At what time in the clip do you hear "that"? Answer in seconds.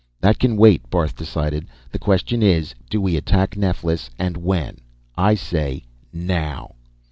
0.19-0.39